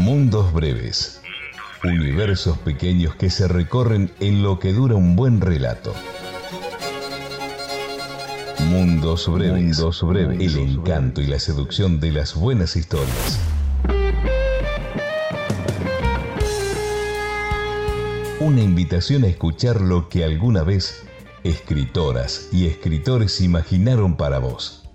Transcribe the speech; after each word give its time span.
Mundos 0.00 0.50
breves. 0.54 1.20
Universos 1.84 2.56
pequeños 2.56 3.14
que 3.16 3.28
se 3.28 3.46
recorren 3.46 4.10
en 4.18 4.42
lo 4.42 4.58
que 4.58 4.72
dura 4.72 4.94
un 4.94 5.14
buen 5.14 5.42
relato. 5.42 5.92
Mundos 8.70 9.30
breves. 9.30 9.78
Mundos 9.78 10.02
breves. 10.02 10.40
El 10.40 10.58
encanto 10.58 11.20
y 11.20 11.26
la 11.26 11.38
seducción 11.38 12.00
de 12.00 12.12
las 12.12 12.34
buenas 12.34 12.76
historias. 12.76 13.38
Una 18.40 18.62
invitación 18.62 19.24
a 19.24 19.28
escuchar 19.28 19.82
lo 19.82 20.08
que 20.08 20.24
alguna 20.24 20.62
vez 20.62 21.04
escritoras 21.44 22.48
y 22.52 22.68
escritores 22.68 23.42
imaginaron 23.42 24.16
para 24.16 24.38
vos. 24.38 24.88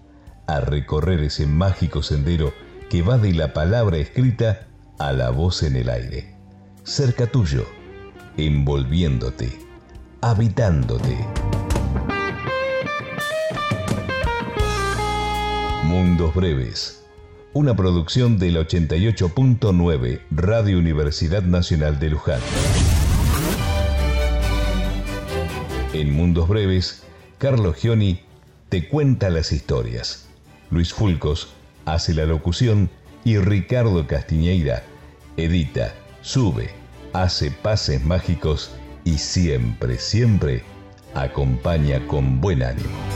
A 0.48 0.62
recorrer 0.62 1.20
ese 1.20 1.46
mágico 1.46 2.02
sendero 2.02 2.54
que 2.90 3.04
va 3.04 3.20
de 3.20 3.34
la 3.34 3.54
palabra 3.54 3.98
escrita 3.98 4.66
a 5.00 5.12
la 5.12 5.30
voz 5.30 5.64
en 5.64 5.76
el 5.76 5.90
aire. 5.90 6.36
Cerca 6.84 7.28
tuyo, 7.28 7.66
envolviéndote, 8.38 9.52
habitándote. 10.22 11.18
Mundos 15.84 16.34
Breves, 16.34 17.04
una 17.54 17.76
producción 17.76 18.38
del 18.38 18.58
88.9 18.58 20.22
Radio 20.32 20.78
Universidad 20.78 21.44
Nacional 21.44 22.00
de 22.00 22.10
Luján. 22.10 22.40
En 25.94 26.12
Mundos 26.14 26.48
Breves, 26.48 27.04
Carlos 27.38 27.78
Gioni 27.78 28.22
te 28.70 28.88
cuenta 28.88 29.30
las 29.30 29.52
historias. 29.52 30.28
Luis 30.70 30.94
Fulcos 30.94 31.54
hace 31.86 32.14
la 32.14 32.26
locución 32.26 32.90
y 33.26 33.38
Ricardo 33.40 34.08
Castiñeira 34.08 34.84
edita, 35.36 35.94
sube, 36.22 36.70
hace 37.12 37.52
pases 37.52 38.02
mágicos 38.06 38.72
y 39.04 39.18
siempre, 39.18 39.98
siempre 39.98 40.64
acompaña 41.14 42.06
con 42.08 42.40
buen 42.40 42.64
ánimo. 42.64 43.15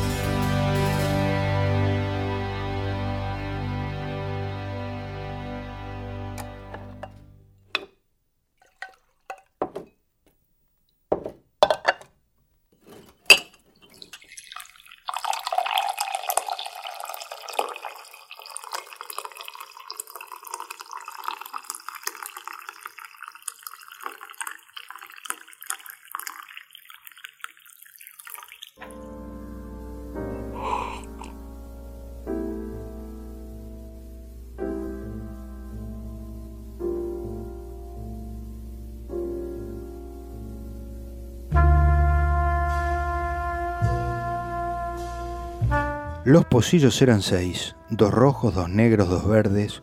Los 46.30 46.46
pocillos 46.46 47.02
eran 47.02 47.24
seis, 47.24 47.76
dos 47.90 48.14
rojos, 48.14 48.54
dos 48.54 48.70
negros, 48.70 49.10
dos 49.10 49.28
verdes. 49.28 49.82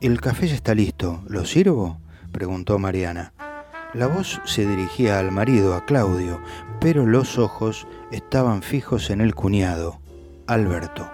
El 0.00 0.20
café 0.20 0.48
ya 0.48 0.56
está 0.56 0.74
listo, 0.74 1.22
¿lo 1.28 1.44
sirvo? 1.44 2.00
preguntó 2.32 2.80
Mariana. 2.80 3.32
La 3.94 4.08
voz 4.08 4.40
se 4.44 4.66
dirigía 4.66 5.20
al 5.20 5.30
marido, 5.30 5.76
a 5.76 5.84
Claudio, 5.84 6.40
pero 6.80 7.06
los 7.06 7.38
ojos 7.38 7.86
estaban 8.10 8.62
fijos 8.62 9.10
en 9.10 9.20
el 9.20 9.36
cuñado, 9.36 10.00
Alberto. 10.48 11.08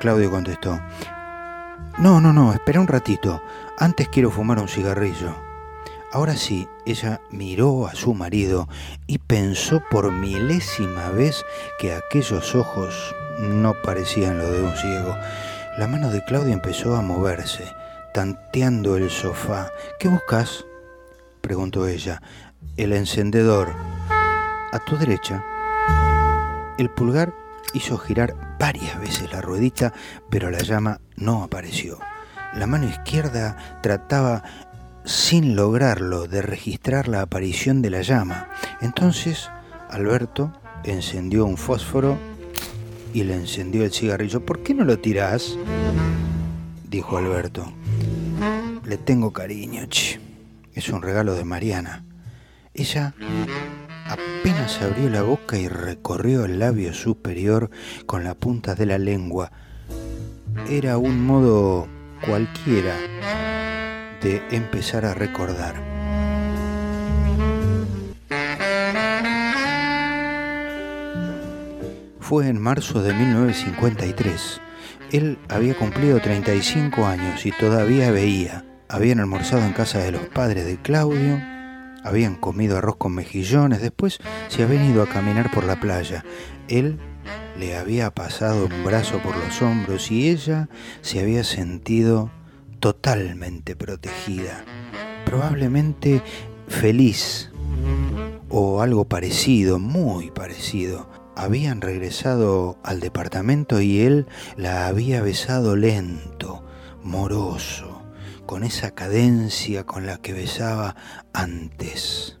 Claudio 0.00 0.32
contestó, 0.32 0.80
No, 1.98 2.20
no, 2.20 2.32
no, 2.32 2.52
espera 2.52 2.80
un 2.80 2.88
ratito, 2.88 3.40
antes 3.78 4.08
quiero 4.08 4.32
fumar 4.32 4.58
un 4.58 4.66
cigarrillo. 4.66 5.47
Ahora 6.10 6.36
sí, 6.36 6.66
ella 6.86 7.20
miró 7.30 7.86
a 7.86 7.94
su 7.94 8.14
marido 8.14 8.66
y 9.06 9.18
pensó 9.18 9.82
por 9.90 10.10
milésima 10.10 11.10
vez 11.10 11.44
que 11.78 11.92
aquellos 11.92 12.54
ojos 12.54 13.14
no 13.40 13.74
parecían 13.82 14.38
lo 14.38 14.50
de 14.50 14.62
un 14.62 14.74
ciego. 14.74 15.14
La 15.76 15.86
mano 15.86 16.10
de 16.10 16.24
Claudia 16.24 16.54
empezó 16.54 16.96
a 16.96 17.02
moverse, 17.02 17.70
tanteando 18.14 18.96
el 18.96 19.10
sofá. 19.10 19.70
¿Qué 20.00 20.08
buscas? 20.08 20.64
preguntó 21.42 21.86
ella. 21.86 22.22
El 22.78 22.94
encendedor. 22.94 23.68
A 24.72 24.78
tu 24.86 24.96
derecha. 24.96 25.44
El 26.78 26.88
pulgar 26.88 27.34
hizo 27.74 27.98
girar 27.98 28.34
varias 28.58 28.98
veces 28.98 29.30
la 29.30 29.42
ruedita, 29.42 29.92
pero 30.30 30.50
la 30.50 30.60
llama 30.60 31.00
no 31.16 31.42
apareció. 31.42 31.98
La 32.54 32.66
mano 32.66 32.88
izquierda 32.88 33.56
trataba, 33.82 34.42
sin 35.08 35.56
lograrlo, 35.56 36.28
de 36.28 36.42
registrar 36.42 37.08
la 37.08 37.22
aparición 37.22 37.80
de 37.80 37.88
la 37.88 38.02
llama. 38.02 38.50
Entonces, 38.82 39.48
Alberto 39.88 40.52
encendió 40.84 41.46
un 41.46 41.56
fósforo 41.56 42.18
y 43.14 43.24
le 43.24 43.34
encendió 43.34 43.84
el 43.84 43.92
cigarrillo. 43.92 44.44
¿Por 44.44 44.62
qué 44.62 44.74
no 44.74 44.84
lo 44.84 44.98
tirás? 44.98 45.56
Dijo 46.90 47.16
Alberto. 47.16 47.72
Le 48.84 48.98
tengo 48.98 49.32
cariño, 49.32 49.86
ch. 49.86 50.20
Es 50.74 50.90
un 50.90 51.00
regalo 51.00 51.34
de 51.34 51.44
Mariana. 51.44 52.04
Ella 52.74 53.14
apenas 54.06 54.80
abrió 54.82 55.08
la 55.08 55.22
boca 55.22 55.56
y 55.56 55.68
recorrió 55.68 56.44
el 56.44 56.58
labio 56.58 56.92
superior 56.92 57.70
con 58.04 58.24
la 58.24 58.34
punta 58.34 58.74
de 58.74 58.84
la 58.84 58.98
lengua. 58.98 59.52
Era 60.68 60.98
un 60.98 61.24
modo 61.24 61.88
cualquiera 62.26 62.94
de 64.20 64.42
empezar 64.50 65.04
a 65.04 65.14
recordar. 65.14 65.98
fue 72.28 72.46
en 72.46 72.60
marzo 72.60 73.02
de 73.02 73.14
1953. 73.14 74.60
Él 75.12 75.38
había 75.48 75.74
cumplido 75.74 76.20
35 76.20 77.06
años 77.06 77.46
y 77.46 77.52
todavía 77.52 78.10
veía. 78.10 78.66
Habían 78.86 79.20
almorzado 79.20 79.64
en 79.64 79.72
casa 79.72 80.00
de 80.00 80.12
los 80.12 80.26
padres 80.28 80.66
de 80.66 80.76
Claudio, 80.76 81.40
habían 82.04 82.34
comido 82.34 82.76
arroz 82.76 82.96
con 82.96 83.14
mejillones, 83.14 83.80
después 83.80 84.18
se 84.48 84.62
habían 84.62 84.84
ido 84.84 85.02
a 85.02 85.08
caminar 85.08 85.50
por 85.50 85.64
la 85.64 85.80
playa. 85.80 86.22
Él 86.68 86.98
le 87.58 87.78
había 87.78 88.10
pasado 88.10 88.66
un 88.66 88.84
brazo 88.84 89.20
por 89.20 89.34
los 89.34 89.62
hombros 89.62 90.10
y 90.10 90.28
ella 90.28 90.68
se 91.00 91.20
había 91.20 91.44
sentido 91.44 92.30
totalmente 92.78 93.76
protegida, 93.76 94.64
probablemente 95.24 96.22
feliz 96.68 97.50
o 98.48 98.80
algo 98.82 99.06
parecido, 99.06 99.78
muy 99.78 100.30
parecido 100.30 101.08
habían 101.38 101.80
regresado 101.80 102.78
al 102.82 102.98
departamento 102.98 103.80
y 103.80 104.00
él 104.00 104.26
la 104.56 104.88
había 104.88 105.22
besado 105.22 105.76
lento, 105.76 106.64
moroso, 107.04 108.02
con 108.44 108.64
esa 108.64 108.90
cadencia 108.90 109.84
con 109.84 110.04
la 110.04 110.18
que 110.18 110.32
besaba 110.32 110.96
antes. 111.32 112.40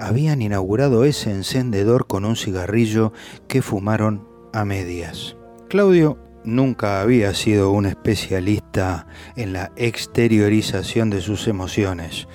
Habían 0.00 0.42
inaugurado 0.42 1.04
ese 1.04 1.30
encendedor 1.30 2.08
con 2.08 2.24
un 2.24 2.34
cigarrillo 2.34 3.12
que 3.46 3.62
fumaron 3.62 4.26
a 4.52 4.64
medias. 4.64 5.36
Claudio 5.68 6.18
nunca 6.44 7.00
había 7.00 7.34
sido 7.34 7.70
un 7.70 7.86
especialista 7.86 9.06
en 9.36 9.52
la 9.52 9.72
exteriorización 9.76 11.10
de 11.10 11.20
sus 11.20 11.48
emociones. 11.48 12.28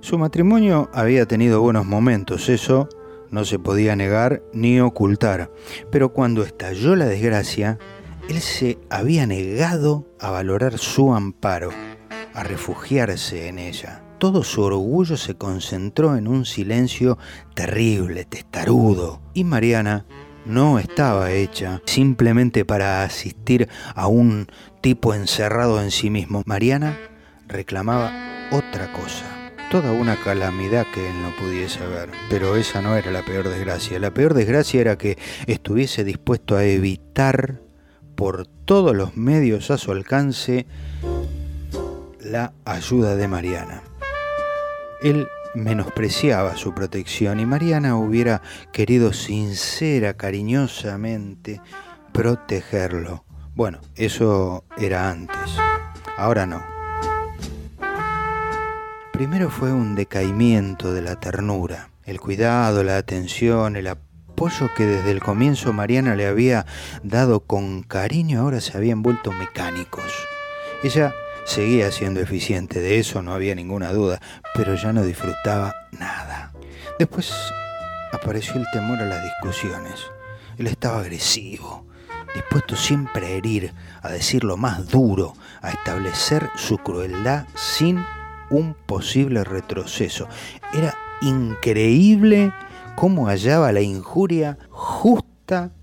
Su 0.00 0.18
matrimonio 0.18 0.90
había 0.92 1.26
tenido 1.26 1.60
buenos 1.60 1.86
momentos, 1.86 2.48
eso 2.48 2.88
no 3.30 3.44
se 3.44 3.58
podía 3.58 3.96
negar 3.96 4.42
ni 4.52 4.80
ocultar. 4.80 5.50
Pero 5.90 6.12
cuando 6.12 6.42
estalló 6.42 6.96
la 6.96 7.06
desgracia, 7.06 7.78
él 8.28 8.40
se 8.40 8.78
había 8.90 9.26
negado 9.26 10.06
a 10.20 10.30
valorar 10.30 10.78
su 10.78 11.14
amparo, 11.14 11.70
a 12.34 12.42
refugiarse 12.42 13.48
en 13.48 13.58
ella. 13.58 14.02
Todo 14.18 14.44
su 14.44 14.62
orgullo 14.62 15.16
se 15.16 15.34
concentró 15.34 16.16
en 16.16 16.28
un 16.28 16.44
silencio 16.44 17.18
terrible, 17.54 18.24
testarudo, 18.24 19.20
y 19.34 19.42
Mariana 19.42 20.06
no 20.44 20.78
estaba 20.78 21.32
hecha 21.32 21.80
simplemente 21.86 22.64
para 22.64 23.04
asistir 23.04 23.68
a 23.94 24.06
un 24.06 24.48
tipo 24.80 25.14
encerrado 25.14 25.82
en 25.82 25.90
sí 25.90 26.10
mismo. 26.10 26.42
Mariana 26.46 26.98
reclamaba 27.48 28.12
otra 28.50 28.92
cosa 28.92 29.42
toda 29.72 29.92
una 29.92 30.16
calamidad 30.16 30.84
que 30.92 31.08
él 31.08 31.22
no 31.22 31.34
pudiese 31.34 31.86
ver. 31.86 32.10
Pero 32.28 32.56
esa 32.56 32.82
no 32.82 32.94
era 32.94 33.10
la 33.10 33.22
peor 33.22 33.48
desgracia. 33.48 33.98
La 33.98 34.12
peor 34.12 34.34
desgracia 34.34 34.82
era 34.82 34.98
que 34.98 35.16
estuviese 35.46 36.04
dispuesto 36.04 36.56
a 36.56 36.64
evitar 36.64 37.62
por 38.14 38.46
todos 38.46 38.94
los 38.94 39.16
medios 39.16 39.70
a 39.70 39.78
su 39.78 39.90
alcance 39.90 40.66
la 42.20 42.52
ayuda 42.66 43.16
de 43.16 43.28
Mariana. 43.28 43.82
Él 45.02 45.26
menospreciaba 45.54 46.56
su 46.56 46.74
protección 46.74 47.40
y 47.40 47.46
Mariana 47.46 47.96
hubiera 47.96 48.42
querido 48.72 49.12
sincera, 49.12 50.14
cariñosamente 50.14 51.60
protegerlo. 52.12 53.24
Bueno, 53.54 53.80
eso 53.96 54.64
era 54.78 55.10
antes, 55.10 55.36
ahora 56.16 56.46
no. 56.46 56.64
Primero 59.12 59.50
fue 59.50 59.72
un 59.72 59.94
decaimiento 59.94 60.92
de 60.92 61.02
la 61.02 61.20
ternura, 61.20 61.90
el 62.04 62.18
cuidado, 62.18 62.82
la 62.82 62.96
atención, 62.96 63.76
el 63.76 63.86
apoyo 63.86 64.70
que 64.74 64.86
desde 64.86 65.10
el 65.10 65.20
comienzo 65.20 65.72
Mariana 65.72 66.16
le 66.16 66.26
había 66.26 66.66
dado 67.02 67.40
con 67.40 67.82
cariño 67.82 68.40
ahora 68.40 68.60
se 68.60 68.76
habían 68.76 69.02
vuelto 69.02 69.30
mecánicos. 69.30 70.10
Ella 70.82 71.12
seguía 71.44 71.90
siendo 71.90 72.20
eficiente, 72.20 72.80
de 72.80 72.98
eso 72.98 73.22
no 73.22 73.34
había 73.34 73.54
ninguna 73.54 73.92
duda, 73.92 74.20
pero 74.54 74.74
ya 74.74 74.92
no 74.92 75.04
disfrutaba 75.04 75.74
nada. 75.92 76.52
Después 76.98 77.32
apareció 78.12 78.54
el 78.54 78.66
temor 78.72 79.00
a 79.00 79.06
las 79.06 79.22
discusiones. 79.22 79.94
Él 80.58 80.66
estaba 80.66 81.00
agresivo, 81.00 81.86
dispuesto 82.34 82.76
siempre 82.76 83.26
a 83.26 83.30
herir, 83.30 83.74
a 84.02 84.10
decir 84.10 84.44
lo 84.44 84.56
más 84.56 84.88
duro, 84.88 85.34
a 85.62 85.70
establecer 85.70 86.50
su 86.56 86.78
crueldad 86.78 87.46
sin 87.54 88.04
un 88.50 88.74
posible 88.74 89.44
retroceso. 89.44 90.28
Era 90.74 90.94
increíble 91.22 92.52
cómo 92.96 93.26
hallaba 93.26 93.72
la 93.72 93.80
injuria 93.80 94.58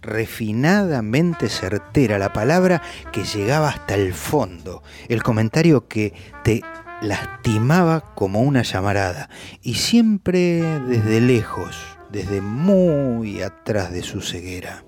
refinadamente 0.01 1.49
certera, 1.49 2.17
la 2.17 2.33
palabra 2.33 2.81
que 3.11 3.23
llegaba 3.23 3.69
hasta 3.69 3.95
el 3.95 4.13
fondo, 4.13 4.83
el 5.07 5.21
comentario 5.21 5.87
que 5.87 6.13
te 6.43 6.61
lastimaba 7.01 8.13
como 8.15 8.41
una 8.41 8.63
llamarada, 8.63 9.29
y 9.61 9.75
siempre 9.75 10.61
desde 10.87 11.21
lejos, 11.21 11.77
desde 12.11 12.41
muy 12.41 13.41
atrás 13.41 13.91
de 13.91 14.01
su 14.01 14.21
ceguera. 14.21 14.83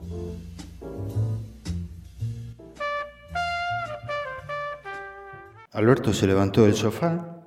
Alberto 5.74 6.14
se 6.14 6.28
levantó 6.28 6.64
del 6.64 6.76
sofá 6.76 7.38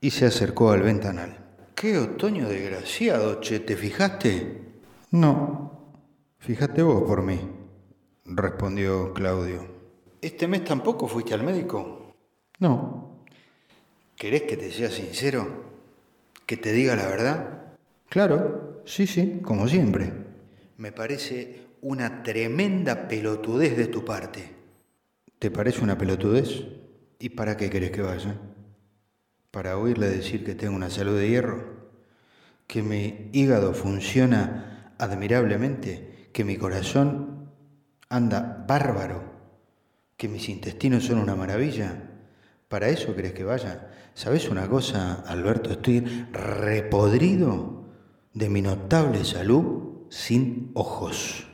y 0.00 0.10
se 0.10 0.26
acercó 0.26 0.72
al 0.72 0.82
ventanal. 0.82 1.38
¡Qué 1.76 1.96
otoño 1.96 2.48
desgraciado, 2.48 3.40
che! 3.40 3.60
¿Te 3.60 3.76
fijaste? 3.76 4.62
No, 5.12 5.67
fíjate 6.38 6.82
vos 6.82 7.02
por 7.02 7.22
mí, 7.22 7.38
respondió 8.24 9.12
Claudio. 9.14 9.66
¿Este 10.20 10.48
mes 10.48 10.64
tampoco 10.64 11.06
fuiste 11.06 11.34
al 11.34 11.44
médico? 11.44 12.14
No. 12.58 13.24
¿Querés 14.16 14.42
que 14.42 14.56
te 14.56 14.70
sea 14.70 14.90
sincero? 14.90 15.64
¿Que 16.44 16.56
te 16.56 16.72
diga 16.72 16.96
la 16.96 17.06
verdad? 17.06 17.74
Claro, 18.08 18.82
sí, 18.84 19.06
sí, 19.06 19.40
como 19.42 19.68
siempre. 19.68 20.12
Me 20.76 20.92
parece 20.92 21.66
una 21.82 22.22
tremenda 22.22 23.06
pelotudez 23.06 23.76
de 23.76 23.86
tu 23.86 24.04
parte. 24.04 24.54
¿Te 25.38 25.50
parece 25.50 25.82
una 25.82 25.96
pelotudez? 25.96 26.64
¿Y 27.20 27.28
para 27.30 27.56
qué 27.56 27.70
querés 27.70 27.92
que 27.92 28.02
vaya? 28.02 28.34
¿Para 29.50 29.78
oírle 29.78 30.08
decir 30.08 30.44
que 30.44 30.54
tengo 30.54 30.74
una 30.74 30.90
salud 30.90 31.16
de 31.16 31.28
hierro? 31.28 31.78
¿Que 32.66 32.82
mi 32.82 33.28
hígado 33.32 33.72
funciona 33.72 34.94
admirablemente? 34.98 36.07
¿Que 36.32 36.44
mi 36.44 36.56
corazón 36.56 37.50
anda 38.08 38.64
bárbaro? 38.66 39.24
¿Que 40.16 40.28
mis 40.28 40.48
intestinos 40.48 41.04
son 41.04 41.18
una 41.18 41.36
maravilla? 41.36 42.10
¿Para 42.68 42.88
eso 42.88 43.14
querés 43.14 43.32
que 43.32 43.44
vaya? 43.44 43.90
¿Sabes 44.14 44.48
una 44.48 44.68
cosa, 44.68 45.24
Alberto? 45.26 45.70
Estoy 45.70 46.00
repodrido 46.32 47.84
de 48.34 48.48
mi 48.48 48.62
notable 48.62 49.24
salud 49.24 50.06
sin 50.10 50.70
ojos. 50.74 51.46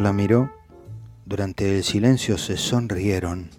La 0.00 0.12
miró. 0.12 0.50
Durante 1.26 1.76
el 1.76 1.84
silencio 1.84 2.36
se 2.38 2.56
sonrieron. 2.56 3.50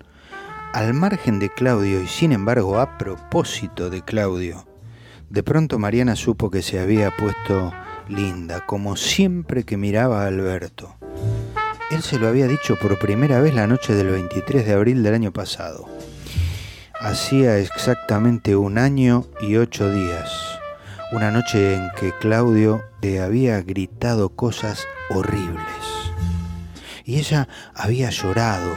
Al 0.73 0.93
margen 0.93 1.39
de 1.39 1.49
Claudio 1.49 2.01
y 2.01 2.07
sin 2.07 2.33
embargo 2.33 2.79
a 2.79 2.97
propósito 2.97 3.89
de 3.89 4.01
Claudio. 4.01 4.65
De 5.29 5.43
pronto 5.43 5.79
Mariana 5.79 6.17
supo 6.17 6.49
que 6.49 6.61
se 6.61 6.79
había 6.79 7.11
puesto 7.15 7.71
linda, 8.09 8.65
como 8.65 8.97
siempre 8.97 9.63
que 9.63 9.77
miraba 9.77 10.23
a 10.23 10.27
Alberto. 10.27 10.95
Él 11.91 12.01
se 12.01 12.19
lo 12.19 12.27
había 12.27 12.47
dicho 12.47 12.77
por 12.77 12.99
primera 12.99 13.39
vez 13.39 13.53
la 13.53 13.67
noche 13.67 13.93
del 13.93 14.09
23 14.09 14.65
de 14.65 14.73
abril 14.73 15.03
del 15.03 15.13
año 15.13 15.31
pasado. 15.31 15.87
Hacía 16.99 17.57
exactamente 17.59 18.57
un 18.57 18.79
año 18.79 19.27
y 19.39 19.55
ocho 19.55 19.89
días. 19.89 20.29
Una 21.13 21.31
noche 21.31 21.75
en 21.75 21.89
que 21.97 22.11
Claudio 22.19 22.81
le 23.01 23.21
había 23.21 23.61
gritado 23.61 24.29
cosas 24.29 24.85
horribles 25.09 25.82
y 27.05 27.19
ella 27.19 27.47
había 27.75 28.09
llorado, 28.09 28.75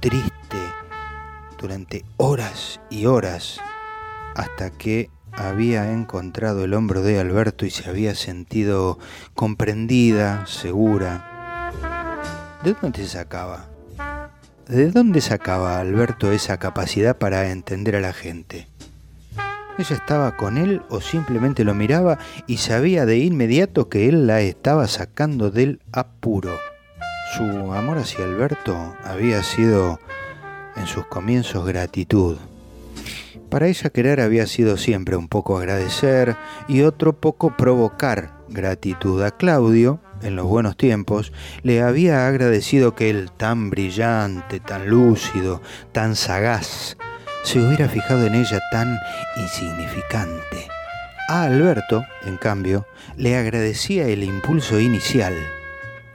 triste, 0.00 0.58
durante 1.58 2.04
horas 2.16 2.80
y 2.90 3.06
horas, 3.06 3.60
hasta 4.34 4.70
que 4.70 5.10
había 5.32 5.92
encontrado 5.92 6.64
el 6.64 6.74
hombro 6.74 7.02
de 7.02 7.18
Alberto 7.18 7.66
y 7.66 7.70
se 7.70 7.88
había 7.88 8.14
sentido 8.14 8.98
comprendida, 9.34 10.46
segura. 10.46 11.72
¿De 12.62 12.74
dónde 12.80 13.06
sacaba? 13.06 13.68
¿De 14.66 14.90
dónde 14.90 15.20
sacaba 15.20 15.80
Alberto 15.80 16.32
esa 16.32 16.58
capacidad 16.58 17.16
para 17.16 17.50
entender 17.50 17.96
a 17.96 18.00
la 18.00 18.12
gente? 18.12 18.68
Ella 19.78 19.94
estaba 19.94 20.36
con 20.36 20.58
él 20.58 20.82
o 20.90 21.00
simplemente 21.00 21.62
lo 21.62 21.72
miraba 21.72 22.18
y 22.48 22.56
sabía 22.56 23.06
de 23.06 23.18
inmediato 23.18 23.88
que 23.88 24.08
él 24.08 24.26
la 24.26 24.40
estaba 24.40 24.88
sacando 24.88 25.52
del 25.52 25.80
apuro. 25.92 26.50
Su 27.36 27.72
amor 27.72 27.98
hacia 27.98 28.24
Alberto 28.24 28.96
había 29.04 29.42
sido 29.42 30.00
en 30.76 30.86
sus 30.86 31.06
comienzos 31.06 31.66
gratitud. 31.66 32.38
Para 33.50 33.66
ella 33.66 33.90
querer 33.90 34.20
había 34.20 34.46
sido 34.46 34.76
siempre 34.76 35.16
un 35.16 35.28
poco 35.28 35.58
agradecer 35.58 36.36
y 36.68 36.82
otro 36.82 37.14
poco 37.14 37.56
provocar 37.56 38.32
gratitud. 38.48 39.22
A 39.22 39.30
Claudio, 39.30 40.00
en 40.22 40.36
los 40.36 40.46
buenos 40.46 40.76
tiempos, 40.76 41.32
le 41.62 41.82
había 41.82 42.26
agradecido 42.26 42.94
que 42.94 43.10
él, 43.10 43.30
tan 43.36 43.70
brillante, 43.70 44.60
tan 44.60 44.88
lúcido, 44.88 45.62
tan 45.92 46.16
sagaz, 46.16 46.96
se 47.42 47.60
hubiera 47.60 47.88
fijado 47.88 48.26
en 48.26 48.34
ella 48.34 48.60
tan 48.70 48.98
insignificante. 49.36 50.68
A 51.28 51.44
Alberto, 51.44 52.04
en 52.24 52.36
cambio, 52.36 52.86
le 53.16 53.36
agradecía 53.36 54.06
el 54.08 54.24
impulso 54.24 54.80
inicial, 54.80 55.34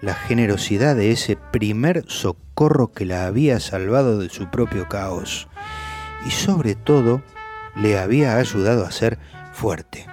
la 0.03 0.15
generosidad 0.15 0.97
de 0.97 1.11
ese 1.11 1.37
primer 1.37 2.03
socorro 2.09 2.91
que 2.91 3.05
la 3.05 3.25
había 3.25 3.61
salvado 3.61 4.19
de 4.19 4.27
su 4.27 4.51
propio 4.51 4.89
caos 4.89 5.47
y 6.27 6.31
sobre 6.31 6.75
todo 6.75 7.21
le 7.77 7.97
había 7.97 8.35
ayudado 8.35 8.85
a 8.85 8.91
ser 8.91 9.17
fuerte. 9.53 10.05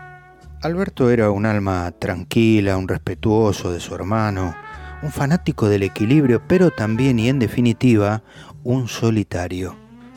Alberto 0.63 1.11
era 1.11 1.33
un 1.33 1.45
alma 1.45 1.91
tranquila, 1.91 2.77
un 2.77 2.87
respetuoso 2.87 3.73
de 3.73 3.81
su 3.81 3.93
hermano, 3.97 4.55
un 5.03 5.11
fanático 5.11 5.69
del 5.69 5.83
equilibrio, 5.83 6.41
pero 6.47 6.71
también 6.71 7.19
y 7.19 7.29
en 7.29 7.41
definitiva 7.41 8.23
un 8.63 8.87
solitario. 8.87 9.75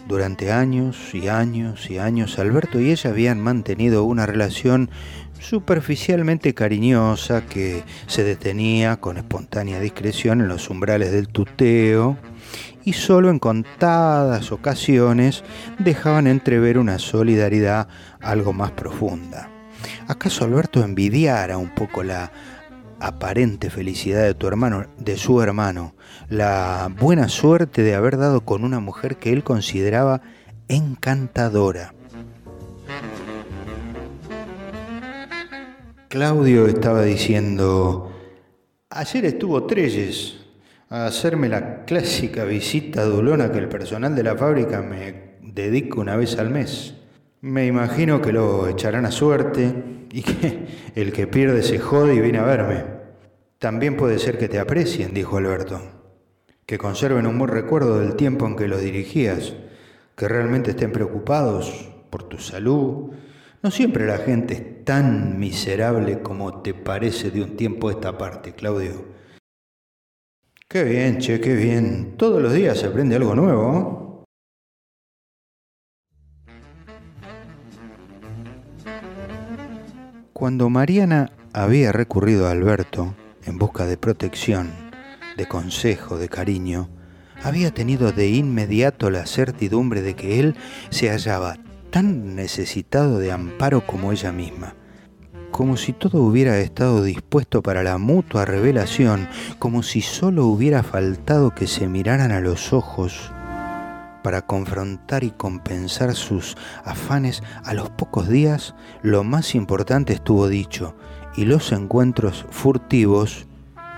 Durante 0.07 0.51
años 0.51 1.15
y 1.15 1.29
años 1.29 1.89
y 1.89 1.97
años 1.97 2.37
Alberto 2.37 2.79
y 2.79 2.91
ella 2.91 3.09
habían 3.09 3.39
mantenido 3.39 4.03
una 4.03 4.27
relación 4.27 4.91
superficialmente 5.39 6.53
cariñosa 6.53 7.45
que 7.45 7.83
se 8.07 8.23
detenía 8.23 8.97
con 8.97 9.17
espontánea 9.17 9.79
discreción 9.79 10.41
en 10.41 10.47
los 10.47 10.69
umbrales 10.69 11.11
del 11.11 11.27
tuteo 11.27 12.17
y 12.83 12.93
solo 12.93 13.29
en 13.29 13.39
contadas 13.39 14.51
ocasiones 14.51 15.43
dejaban 15.79 16.27
entrever 16.27 16.77
una 16.77 16.99
solidaridad 16.99 17.87
algo 18.21 18.53
más 18.53 18.71
profunda. 18.71 19.49
¿Acaso 20.07 20.45
Alberto 20.45 20.83
envidiara 20.83 21.57
un 21.57 21.73
poco 21.73 22.03
la 22.03 22.31
aparente 22.99 23.69
felicidad 23.69 24.23
de 24.23 24.33
tu 24.33 24.47
hermano, 24.47 24.85
de 24.97 25.17
su 25.17 25.41
hermano, 25.41 25.95
la 26.29 26.89
buena 26.99 27.27
suerte 27.27 27.83
de 27.83 27.95
haber 27.95 28.17
dado 28.17 28.41
con 28.45 28.63
una 28.63 28.79
mujer 28.79 29.17
que 29.17 29.33
él 29.33 29.43
consideraba 29.43 30.21
encantadora? 30.67 31.93
Claudio 36.13 36.67
estaba 36.67 37.01
diciendo, 37.01 38.11
ayer 38.91 39.25
estuvo 39.25 39.63
Treyes 39.63 40.45
a 40.89 41.07
hacerme 41.07 41.49
la 41.49 41.85
clásica 41.85 42.43
visita 42.43 43.03
dulona 43.03 43.51
que 43.51 43.57
el 43.57 43.67
personal 43.67 44.15
de 44.15 44.21
la 44.21 44.35
fábrica 44.35 44.83
me 44.83 45.39
dedica 45.41 45.99
una 45.99 46.15
vez 46.15 46.37
al 46.37 46.51
mes. 46.51 46.93
Me 47.41 47.65
imagino 47.65 48.21
que 48.21 48.31
lo 48.31 48.67
echarán 48.67 49.07
a 49.07 49.11
suerte 49.11 49.73
y 50.11 50.21
que 50.21 50.67
el 50.93 51.11
que 51.13 51.25
pierde 51.25 51.63
se 51.63 51.79
jode 51.79 52.13
y 52.13 52.21
viene 52.21 52.37
a 52.37 52.43
verme. 52.43 52.85
También 53.57 53.97
puede 53.97 54.19
ser 54.19 54.37
que 54.37 54.47
te 54.47 54.59
aprecien, 54.59 55.15
dijo 55.15 55.37
Alberto, 55.37 55.81
que 56.67 56.77
conserven 56.77 57.25
un 57.25 57.39
buen 57.39 57.49
recuerdo 57.49 57.97
del 57.97 58.15
tiempo 58.15 58.45
en 58.45 58.55
que 58.55 58.67
los 58.67 58.81
dirigías, 58.81 59.55
que 60.15 60.27
realmente 60.27 60.69
estén 60.69 60.91
preocupados 60.91 61.89
por 62.11 62.21
tu 62.29 62.37
salud. 62.37 63.13
No 63.63 63.71
siempre 63.71 64.05
la 64.05 64.19
gente 64.19 64.72
tan 64.83 65.39
miserable 65.39 66.21
como 66.21 66.61
te 66.61 66.73
parece 66.73 67.31
de 67.31 67.41
un 67.41 67.55
tiempo 67.55 67.89
a 67.89 67.93
esta 67.93 68.17
parte, 68.17 68.53
Claudio. 68.53 69.05
Qué 70.67 70.83
bien, 70.83 71.19
che, 71.19 71.39
qué 71.39 71.55
bien. 71.55 72.15
Todos 72.17 72.41
los 72.41 72.53
días 72.53 72.79
se 72.79 72.87
aprende 72.87 73.15
algo 73.15 73.35
nuevo. 73.35 74.23
Cuando 80.33 80.69
Mariana 80.69 81.31
había 81.53 81.91
recurrido 81.91 82.47
a 82.47 82.51
Alberto 82.51 83.15
en 83.45 83.57
busca 83.57 83.85
de 83.85 83.97
protección, 83.97 84.71
de 85.37 85.47
consejo, 85.47 86.17
de 86.17 86.27
cariño, 86.27 86.89
había 87.43 87.71
tenido 87.71 88.11
de 88.11 88.29
inmediato 88.29 89.09
la 89.09 89.25
certidumbre 89.25 90.01
de 90.01 90.15
que 90.15 90.39
él 90.39 90.55
se 90.89 91.09
hallaba 91.09 91.57
tan 91.93 92.35
necesitado 92.35 93.19
de 93.19 93.31
amparo 93.31 93.85
como 93.85 94.11
ella 94.11 94.31
misma, 94.31 94.73
como 95.51 95.77
si 95.77 95.93
todo 95.93 96.23
hubiera 96.23 96.57
estado 96.57 97.03
dispuesto 97.03 97.61
para 97.61 97.83
la 97.83 97.99
mutua 97.99 98.45
revelación, 98.45 99.29
como 99.59 99.83
si 99.83 100.01
solo 100.01 100.47
hubiera 100.47 100.81
faltado 100.81 101.53
que 101.53 101.67
se 101.67 101.87
miraran 101.87 102.31
a 102.31 102.39
los 102.39 102.73
ojos 102.73 103.31
para 104.23 104.47
confrontar 104.47 105.23
y 105.23 105.29
compensar 105.29 106.15
sus 106.15 106.57
afanes, 106.83 107.43
a 107.63 107.75
los 107.75 107.91
pocos 107.91 108.27
días 108.27 108.73
lo 109.03 109.23
más 109.23 109.53
importante 109.53 110.13
estuvo 110.13 110.47
dicho 110.47 110.95
y 111.35 111.45
los 111.45 111.71
encuentros 111.71 112.47
furtivos 112.49 113.45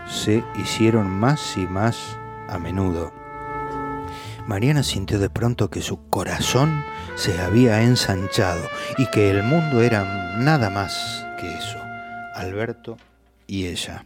se 0.06 0.44
hicieron 0.62 1.08
más 1.10 1.56
y 1.56 1.62
más 1.62 2.18
a 2.50 2.60
menudo. 2.60 3.14
Mariana 4.48 4.84
sintió 4.84 5.18
de 5.18 5.30
pronto 5.30 5.70
que 5.70 5.82
su 5.82 6.10
corazón 6.10 6.84
se 7.16 7.40
había 7.42 7.82
ensanchado 7.82 8.68
y 8.98 9.08
que 9.08 9.30
el 9.30 9.44
mundo 9.44 9.82
era 9.82 10.38
nada 10.38 10.70
más 10.70 11.26
que 11.40 11.54
eso, 11.54 11.80
Alberto 12.36 12.98
y 13.48 13.68
ella. 13.68 14.06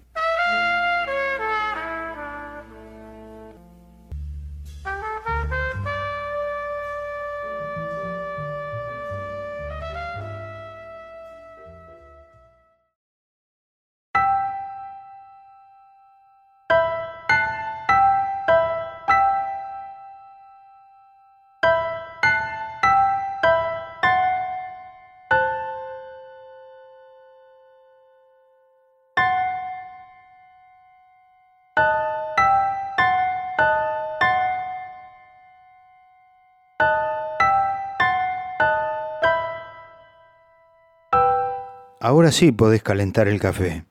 Ahora 42.01 42.31
sí 42.31 42.53
podés 42.53 42.81
calentar 42.81 43.27
el 43.27 43.41
café, 43.41 43.83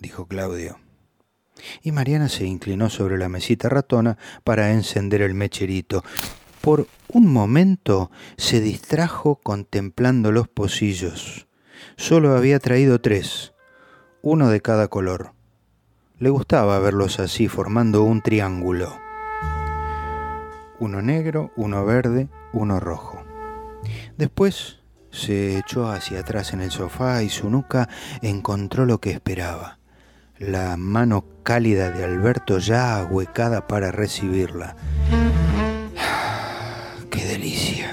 dijo 0.00 0.26
Claudio. 0.26 0.78
Y 1.82 1.92
Mariana 1.92 2.30
se 2.30 2.46
inclinó 2.46 2.88
sobre 2.88 3.18
la 3.18 3.28
mesita 3.28 3.68
ratona 3.68 4.16
para 4.44 4.72
encender 4.72 5.20
el 5.20 5.34
mecherito. 5.34 6.02
Por 6.62 6.86
un 7.08 7.30
momento 7.30 8.10
se 8.38 8.62
distrajo 8.62 9.36
contemplando 9.36 10.32
los 10.32 10.48
pocillos. 10.48 11.48
Solo 11.98 12.34
había 12.34 12.60
traído 12.60 12.98
tres, 13.02 13.52
uno 14.22 14.48
de 14.48 14.62
cada 14.62 14.88
color. 14.88 15.34
Le 16.18 16.30
gustaba 16.30 16.78
verlos 16.78 17.20
así, 17.20 17.46
formando 17.46 18.04
un 18.04 18.22
triángulo. 18.22 18.98
Uno 20.78 21.02
negro, 21.02 21.52
uno 21.56 21.84
verde, 21.84 22.30
uno 22.54 22.80
rojo. 22.80 23.22
Después 24.16 24.79
se 25.10 25.58
echó 25.58 25.90
hacia 25.90 26.20
atrás 26.20 26.52
en 26.52 26.60
el 26.60 26.70
sofá 26.70 27.22
y 27.22 27.28
su 27.28 27.50
nuca 27.50 27.88
encontró 28.22 28.86
lo 28.86 28.98
que 28.98 29.10
esperaba. 29.10 29.78
La 30.38 30.76
mano 30.76 31.24
cálida 31.42 31.90
de 31.90 32.04
Alberto 32.04 32.58
ya 32.58 32.96
ahuecada 32.96 33.66
para 33.66 33.92
recibirla. 33.92 34.76
¡Qué 37.10 37.24
delicia! 37.24 37.90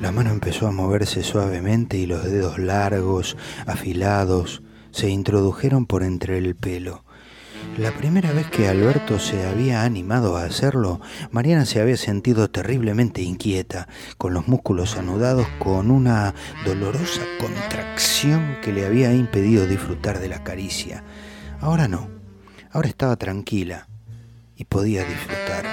La 0.00 0.12
mano 0.12 0.30
empezó 0.30 0.66
a 0.66 0.72
moverse 0.72 1.22
suavemente 1.22 1.98
y 1.98 2.06
los 2.06 2.24
dedos 2.24 2.58
largos, 2.58 3.36
afilados, 3.66 4.62
se 4.92 5.10
introdujeron 5.10 5.86
por 5.86 6.02
entre 6.02 6.38
el 6.38 6.56
pelo. 6.56 7.04
La 7.80 7.92
primera 7.92 8.30
vez 8.32 8.46
que 8.50 8.68
Alberto 8.68 9.18
se 9.18 9.46
había 9.46 9.84
animado 9.84 10.36
a 10.36 10.44
hacerlo, 10.44 11.00
Mariana 11.30 11.64
se 11.64 11.80
había 11.80 11.96
sentido 11.96 12.50
terriblemente 12.50 13.22
inquieta, 13.22 13.88
con 14.18 14.34
los 14.34 14.48
músculos 14.48 14.98
anudados, 14.98 15.46
con 15.58 15.90
una 15.90 16.34
dolorosa 16.66 17.22
contracción 17.40 18.58
que 18.62 18.74
le 18.74 18.84
había 18.84 19.14
impedido 19.14 19.66
disfrutar 19.66 20.18
de 20.18 20.28
la 20.28 20.44
caricia. 20.44 21.04
Ahora 21.58 21.88
no, 21.88 22.10
ahora 22.70 22.90
estaba 22.90 23.16
tranquila 23.16 23.88
y 24.56 24.64
podía 24.64 25.02
disfrutar. 25.02 25.64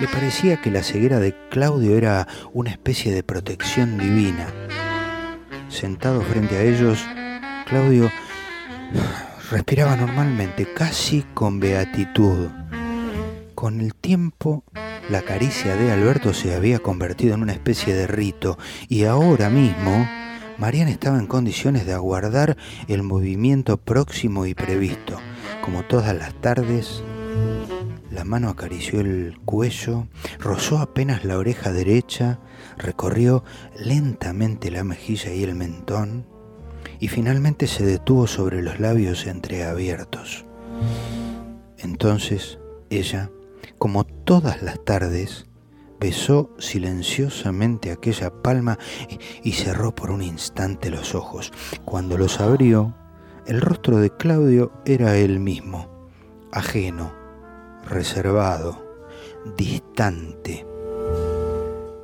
Le 0.00 0.08
parecía 0.08 0.60
que 0.60 0.72
la 0.72 0.82
ceguera 0.82 1.20
de 1.20 1.32
Claudio 1.48 1.96
era 1.96 2.26
una 2.52 2.70
especie 2.72 3.14
de 3.14 3.22
protección 3.22 3.98
divina. 3.98 4.48
Sentado 5.68 6.22
frente 6.22 6.56
a 6.56 6.62
ellos, 6.62 6.98
Claudio 7.68 8.10
Respiraba 9.52 9.96
normalmente, 9.96 10.66
casi 10.72 11.26
con 11.34 11.60
beatitud. 11.60 12.48
Con 13.54 13.82
el 13.82 13.94
tiempo, 13.94 14.64
la 15.10 15.20
caricia 15.20 15.76
de 15.76 15.92
Alberto 15.92 16.32
se 16.32 16.54
había 16.54 16.78
convertido 16.78 17.34
en 17.34 17.42
una 17.42 17.52
especie 17.52 17.92
de 17.94 18.06
rito 18.06 18.56
y 18.88 19.04
ahora 19.04 19.50
mismo 19.50 20.08
Mariana 20.56 20.90
estaba 20.90 21.18
en 21.18 21.26
condiciones 21.26 21.84
de 21.84 21.92
aguardar 21.92 22.56
el 22.88 23.02
movimiento 23.02 23.76
próximo 23.76 24.46
y 24.46 24.54
previsto. 24.54 25.18
Como 25.62 25.82
todas 25.82 26.16
las 26.16 26.32
tardes, 26.40 27.04
la 28.10 28.24
mano 28.24 28.48
acarició 28.48 29.00
el 29.00 29.38
cuello, 29.44 30.08
rozó 30.38 30.78
apenas 30.78 31.26
la 31.26 31.36
oreja 31.36 31.72
derecha, 31.72 32.40
recorrió 32.78 33.44
lentamente 33.78 34.70
la 34.70 34.82
mejilla 34.82 35.30
y 35.34 35.44
el 35.44 35.54
mentón, 35.54 36.31
y 37.02 37.08
finalmente 37.08 37.66
se 37.66 37.84
detuvo 37.84 38.28
sobre 38.28 38.62
los 38.62 38.78
labios 38.78 39.26
entreabiertos. 39.26 40.44
Entonces 41.78 42.60
ella, 42.90 43.28
como 43.76 44.04
todas 44.04 44.62
las 44.62 44.84
tardes, 44.84 45.46
besó 45.98 46.54
silenciosamente 46.60 47.90
aquella 47.90 48.30
palma 48.30 48.78
y 49.42 49.50
cerró 49.50 49.92
por 49.92 50.12
un 50.12 50.22
instante 50.22 50.90
los 50.90 51.16
ojos. 51.16 51.52
Cuando 51.84 52.16
los 52.16 52.38
abrió, 52.38 52.94
el 53.48 53.60
rostro 53.60 53.96
de 53.96 54.10
Claudio 54.10 54.70
era 54.84 55.16
el 55.16 55.40
mismo, 55.40 56.08
ajeno, 56.52 57.12
reservado, 57.84 58.80
distante. 59.56 60.64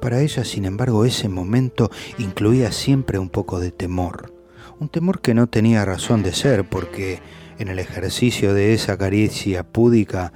Para 0.00 0.23
ella, 0.23 0.45
sin 0.45 0.64
embargo, 0.64 1.05
ese 1.05 1.28
momento 1.28 1.88
incluía 2.19 2.73
siempre 2.73 3.21
un 3.21 3.28
poco 3.28 3.61
de 3.61 3.71
temor 3.71 4.38
un 4.80 4.88
temor 4.88 5.20
que 5.20 5.35
no 5.35 5.49
tenía 5.49 5.85
razón 5.85 6.23
de 6.23 6.32
ser, 6.32 6.64
porque 6.68 7.20
en 7.58 7.68
el 7.68 7.78
ejercicio 7.78 8.54
de 8.54 8.75
esa 8.75 8.97
caricia 8.97 9.64
púdica, 9.64 10.32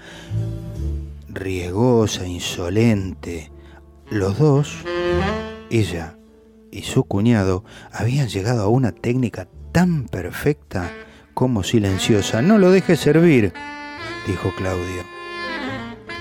riegosa, 1.28 2.26
insolente, 2.26 3.50
los 4.10 4.38
dos, 4.38 4.78
ella 5.70 6.16
y 6.70 6.82
su 6.82 7.04
cuñado, 7.04 7.64
habían 7.92 8.28
llegado 8.28 8.62
a 8.62 8.68
una 8.68 8.92
técnica 8.92 9.46
tan 9.72 10.06
perfecta 10.06 10.90
como 11.34 11.62
silenciosa. 11.62 12.42
No 12.42 12.58
lo 12.58 12.70
deje 12.70 12.96
servir, 12.96 13.52
dijo 14.26 14.52
Claudio. 14.56 15.02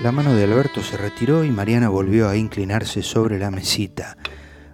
La 0.03 0.11
mano 0.11 0.33
de 0.33 0.45
Alberto 0.45 0.81
se 0.81 0.97
retiró 0.97 1.43
y 1.43 1.51
Mariana 1.51 1.89
volvió 1.89 2.27
a 2.27 2.35
inclinarse 2.35 3.03
sobre 3.03 3.37
la 3.37 3.51
mesita. 3.51 4.17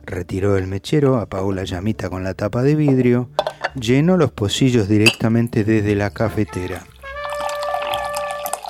Retiró 0.07 0.55
el 0.55 0.67
mechero, 0.67 1.17
apagó 1.17 1.51
la 1.51 1.65
llamita 1.65 2.09
con 2.09 2.23
la 2.23 2.33
tapa 2.33 2.63
de 2.63 2.75
vidrio, 2.75 3.29
llenó 3.75 4.15
los 4.15 4.31
pocillos 4.31 4.87
directamente 4.87 5.65
desde 5.65 5.95
la 5.95 6.11
cafetera. 6.11 6.85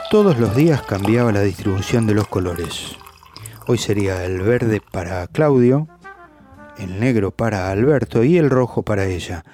Todos 0.10 0.40
los 0.40 0.56
días 0.56 0.82
cambiaba 0.82 1.32
la 1.32 1.42
distribución 1.42 2.08
de 2.08 2.16
los 2.16 2.28
colores. 2.28 2.98
Hoy 3.68 3.78
sería 3.78 4.26
el 4.26 4.42
verde 4.42 4.82
para 4.92 5.28
Claudio, 5.28 5.88
el 6.80 7.00
negro 7.00 7.30
para 7.30 7.70
Alberto 7.70 8.24
y 8.24 8.40
el 8.40 8.50
rojo 8.50 8.82
para 8.82 9.06
ella. 9.06 9.46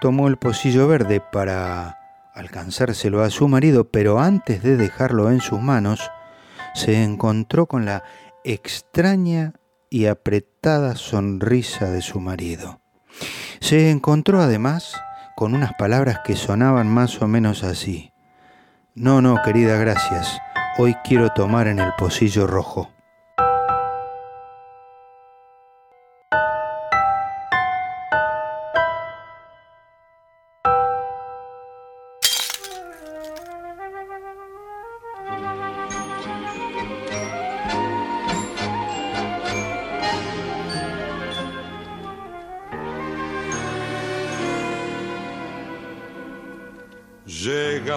Tomó 0.00 0.28
el 0.28 0.38
pocillo 0.38 0.88
verde 0.88 1.20
para 1.20 1.98
alcanzárselo 2.32 3.22
a 3.22 3.28
su 3.28 3.48
marido, 3.48 3.90
pero 3.90 4.18
antes 4.18 4.62
de 4.62 4.78
dejarlo 4.78 5.30
en 5.30 5.42
sus 5.42 5.60
manos, 5.60 6.10
se 6.74 7.02
encontró 7.02 7.66
con 7.66 7.84
la 7.84 8.04
extraña 8.44 9.54
y 9.90 10.06
apretada 10.06 10.96
sonrisa 10.96 11.90
de 11.90 12.02
su 12.02 12.20
marido. 12.20 12.80
Se 13.60 13.90
encontró 13.90 14.40
además 14.40 14.94
con 15.36 15.54
unas 15.54 15.74
palabras 15.74 16.20
que 16.24 16.36
sonaban 16.36 16.88
más 16.88 17.20
o 17.22 17.28
menos 17.28 17.64
así. 17.64 18.12
No, 18.94 19.22
no, 19.22 19.36
querida, 19.44 19.76
gracias. 19.76 20.38
Hoy 20.78 20.94
quiero 21.04 21.30
tomar 21.30 21.68
en 21.68 21.78
el 21.78 21.92
pocillo 21.96 22.46
rojo. 22.46 22.90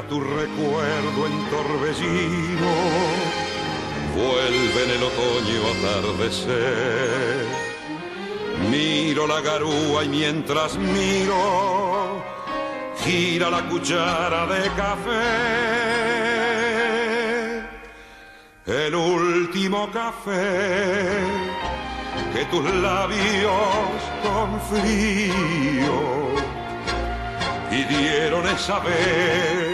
Tu 0.07 0.19
recuerdo 0.19 1.27
en 1.27 1.49
torbellino, 1.49 2.73
vuelve 4.15 4.83
en 4.83 4.91
el 4.91 5.03
otoño 5.03 5.61
atardecer. 5.75 7.45
Miro 8.69 9.27
la 9.27 9.41
garúa 9.41 10.03
y 10.03 10.09
mientras 10.09 10.77
miro, 10.77 12.23
gira 13.03 13.49
la 13.49 13.67
cuchara 13.69 14.45
de 14.47 14.69
café. 14.71 15.61
El 18.65 18.95
último 18.95 19.89
café 19.91 21.19
que 22.33 22.45
tus 22.45 22.63
labios 22.63 24.01
con 24.23 24.61
frío 24.69 26.11
pidieron 27.69 28.47
esa 28.47 28.79
vez 28.79 29.70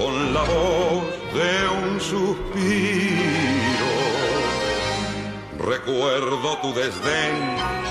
con 0.00 0.32
la 0.32 0.40
voz 0.40 1.04
de 1.34 1.52
un 1.82 2.00
suspiro. 2.00 3.90
Recuerdo 5.58 6.56
tu 6.62 6.72
desdén, 6.72 7.34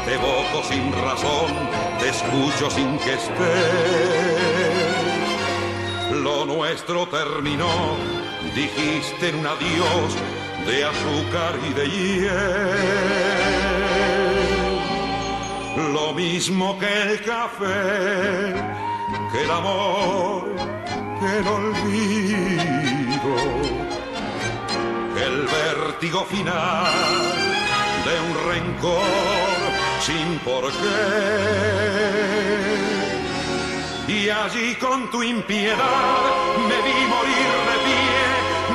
te 0.06 0.16
evoco 0.16 0.64
sin 0.68 0.92
razón, 0.92 1.52
te 2.00 2.10
escucho 2.10 2.72
sin 2.72 2.98
que 2.98 3.14
estés. 3.14 3.70
Lo 6.24 6.46
nuestro 6.46 7.08
terminó, 7.08 7.96
dijiste 8.56 9.30
en 9.30 9.36
un 9.36 9.48
adiós 9.48 10.16
de 10.66 10.86
azúcar 10.86 11.54
y 11.70 11.74
de 11.74 11.90
hiel. 11.90 12.70
Lo 15.94 16.14
mismo 16.14 16.78
que 16.80 17.02
el 17.04 17.22
café, 17.22 18.56
que 19.32 19.44
el 19.44 19.52
amor 19.52 20.49
el 21.22 21.48
olvido, 21.48 23.36
el 25.18 25.48
vértigo 25.48 26.26
final 26.26 26.86
de 28.06 28.20
un 28.22 28.34
rencor 28.50 29.04
sin 30.02 30.40
por 30.40 30.72
qué. 30.72 31.80
Y 34.08 34.30
allí 34.30 34.76
con 34.76 35.12
tu 35.12 35.22
impiedad 35.22 35.78
me 36.68 36.78
vi 36.88 37.06
morir 37.16 37.50
de 37.70 37.78
pie, 37.86 38.20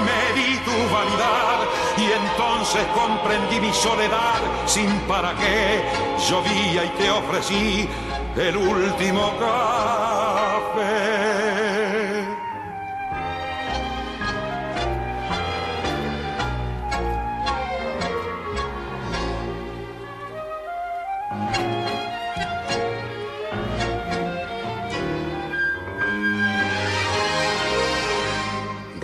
me 0.07 0.23
vi 0.37 0.59
tu 0.59 0.77
vanidad 0.95 1.59
y 1.97 2.05
entonces 2.13 2.85
comprendí 2.95 3.59
mi 3.61 3.73
soledad 3.73 4.41
sin 4.67 4.91
para 5.09 5.35
qué. 5.35 5.83
Llovía 6.29 6.85
y 6.85 6.89
te 6.99 7.11
ofrecí 7.11 7.89
el 8.37 8.57
último 8.57 9.33
café. 9.39 11.34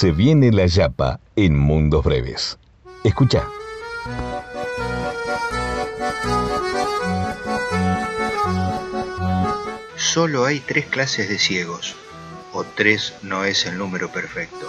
Se 0.00 0.12
viene 0.12 0.50
la 0.50 0.64
yapa 0.64 1.20
en 1.36 1.58
Mundos 1.58 2.02
Breves. 2.02 2.58
Escucha. 3.04 3.46
Solo 9.96 10.46
hay 10.46 10.60
tres 10.60 10.86
clases 10.86 11.28
de 11.28 11.38
ciegos, 11.38 11.96
o 12.54 12.64
tres 12.64 13.12
no 13.20 13.44
es 13.44 13.66
el 13.66 13.76
número 13.76 14.10
perfecto. 14.10 14.66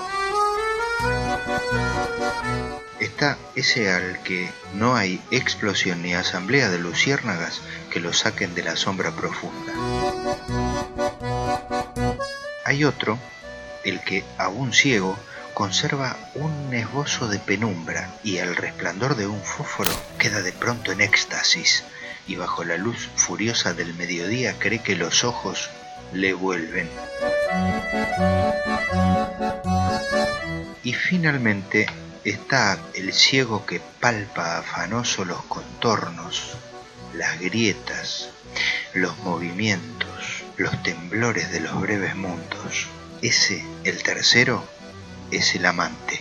Está 2.99 3.37
ese 3.55 3.89
al 3.89 4.21
que 4.23 4.49
no 4.73 4.97
hay 4.97 5.21
explosión 5.31 6.03
ni 6.03 6.13
asamblea 6.13 6.69
de 6.69 6.79
luciérnagas 6.79 7.61
que 7.89 8.01
lo 8.01 8.11
saquen 8.11 8.53
de 8.53 8.63
la 8.63 8.75
sombra 8.75 9.11
profunda. 9.11 9.71
Hay 12.65 12.83
otro 12.83 13.17
el 13.83 14.01
que, 14.01 14.23
aún 14.37 14.73
ciego, 14.73 15.17
conserva 15.53 16.17
un 16.35 16.73
esbozo 16.73 17.27
de 17.27 17.39
penumbra 17.39 18.09
y 18.23 18.37
al 18.39 18.55
resplandor 18.55 19.15
de 19.15 19.27
un 19.27 19.41
fósforo 19.41 19.91
queda 20.17 20.41
de 20.41 20.53
pronto 20.53 20.91
en 20.91 21.01
éxtasis 21.01 21.83
y 22.27 22.35
bajo 22.35 22.63
la 22.63 22.77
luz 22.77 23.09
furiosa 23.15 23.73
del 23.73 23.93
mediodía 23.95 24.55
cree 24.57 24.81
que 24.81 24.95
los 24.95 25.23
ojos 25.23 25.69
le 26.13 26.33
vuelven. 26.33 26.89
Y 30.83 30.93
finalmente 30.93 31.87
está 32.23 32.79
el 32.93 33.13
ciego 33.13 33.65
que 33.65 33.81
palpa 33.99 34.59
afanoso 34.59 35.25
los 35.25 35.43
contornos, 35.43 36.53
las 37.13 37.39
grietas, 37.39 38.29
los 38.93 39.17
movimientos, 39.19 40.43
los 40.57 40.81
temblores 40.83 41.51
de 41.51 41.59
los 41.59 41.79
breves 41.81 42.15
mundos 42.15 42.87
ese, 43.21 43.63
el 43.83 44.01
tercero, 44.01 44.63
es 45.29 45.53
el 45.53 45.67
amante. 45.67 46.19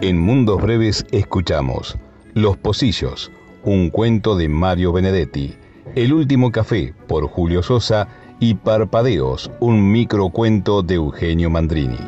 En 0.00 0.20
Mundos 0.20 0.60
Breves 0.60 1.06
escuchamos 1.12 1.96
Los 2.34 2.56
Pocillos, 2.56 3.30
un 3.62 3.90
cuento 3.90 4.36
de 4.36 4.48
Mario 4.48 4.92
Benedetti, 4.92 5.54
El 5.94 6.12
último 6.12 6.50
café 6.50 6.92
por 7.06 7.28
Julio 7.28 7.62
Sosa 7.62 8.08
y 8.40 8.54
Parpadeos, 8.54 9.50
un 9.60 9.90
microcuento 9.90 10.82
de 10.82 10.94
Eugenio 10.94 11.50
Mandrini. 11.50 11.98